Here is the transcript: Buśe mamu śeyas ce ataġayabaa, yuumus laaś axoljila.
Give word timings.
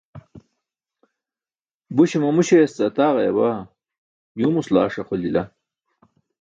Buśe 1.95 2.17
mamu 2.21 2.41
śeyas 2.47 2.71
ce 2.75 2.83
ataġayabaa, 2.89 3.59
yuumus 4.39 4.67
laaś 4.73 4.95
axoljila. 5.01 5.43